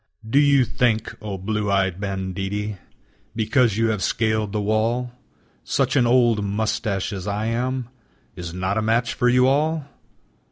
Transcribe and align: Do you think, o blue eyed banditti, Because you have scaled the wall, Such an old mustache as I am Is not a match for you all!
Do 0.27 0.39
you 0.39 0.65
think, 0.65 1.15
o 1.21 1.37
blue 1.37 1.69
eyed 1.71 2.01
banditti, 2.01 2.77
Because 3.35 3.77
you 3.77 3.89
have 3.89 4.01
scaled 4.01 4.51
the 4.51 4.59
wall, 4.59 5.11
Such 5.63 5.95
an 5.95 6.07
old 6.07 6.43
mustache 6.43 7.13
as 7.13 7.27
I 7.27 7.45
am 7.45 7.87
Is 8.35 8.51
not 8.51 8.79
a 8.79 8.81
match 8.81 9.13
for 9.13 9.29
you 9.29 9.45
all! 9.45 9.85